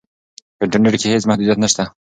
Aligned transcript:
په 0.57 0.61
انټرنیټ 0.65 0.95
کې 0.99 1.07
هیڅ 1.13 1.23
محدودیت 1.27 1.57
نشته. 1.63 1.83